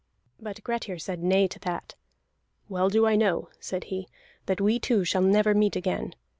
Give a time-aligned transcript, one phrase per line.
[0.39, 1.93] But Grettir said nay to that.
[2.67, 4.07] "Well do I know," said he,
[4.47, 6.15] "that we two shall never meet again.